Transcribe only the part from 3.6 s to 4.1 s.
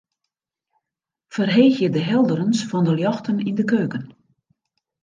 keuken.